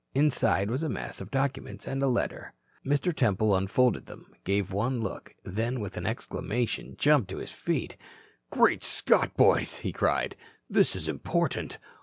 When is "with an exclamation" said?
5.79-6.95